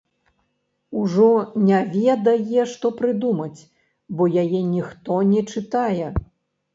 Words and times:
Ужо 0.99 1.25
не 1.67 1.81
ведае, 1.95 2.63
што 2.71 2.91
прыдумаць, 3.01 3.61
бо 4.21 4.27
яе 4.45 4.61
ніхто 4.71 5.19
не 5.35 5.45
чытае. 5.55 6.07